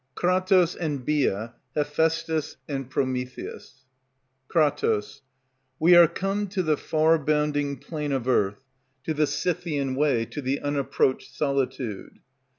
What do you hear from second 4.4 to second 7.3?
Kr. We are come to the far